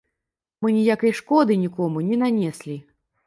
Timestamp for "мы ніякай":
0.65-1.13